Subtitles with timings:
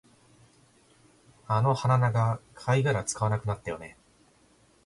[1.45, 3.99] あの鼻長、貝殻使わなくなったよね